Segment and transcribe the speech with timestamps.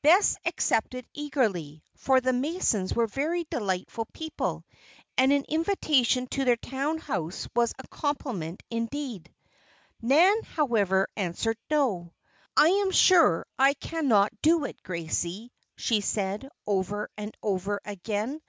[0.00, 4.64] Bess accepted eagerly, for the Masons were very delightful people,
[5.18, 9.30] and an invitation to their town house was a compliment indeed.
[10.00, 12.14] Nan, however, answered no.
[12.56, 18.40] "I am sure I cannot do it, Gracie," she said, over and over again.